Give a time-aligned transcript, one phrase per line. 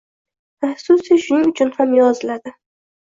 [0.63, 2.55] Konstitutsiya shuning uchun ham yoziladi: